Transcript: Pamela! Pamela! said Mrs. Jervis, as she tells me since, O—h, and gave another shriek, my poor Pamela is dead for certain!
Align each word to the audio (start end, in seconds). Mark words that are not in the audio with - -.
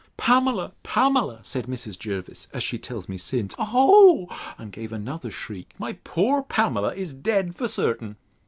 Pamela! 0.17 0.71
Pamela! 0.81 1.41
said 1.43 1.67
Mrs. 1.67 1.95
Jervis, 1.99 2.47
as 2.53 2.63
she 2.63 2.79
tells 2.79 3.07
me 3.07 3.19
since, 3.19 3.53
O—h, 3.59 4.35
and 4.57 4.71
gave 4.71 4.91
another 4.91 5.29
shriek, 5.29 5.75
my 5.77 5.93
poor 5.93 6.41
Pamela 6.41 6.95
is 6.95 7.13
dead 7.13 7.55
for 7.55 7.67
certain! 7.67 8.15